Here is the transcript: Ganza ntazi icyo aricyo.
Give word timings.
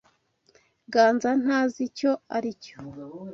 Ganza 0.93 1.29
ntazi 1.41 1.79
icyo 1.87 2.11
aricyo. 2.35 2.75